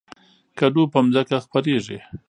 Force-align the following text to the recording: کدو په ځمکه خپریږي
کدو 0.59 0.83
په 0.91 0.99
ځمکه 1.13 1.37
خپریږي 1.45 1.97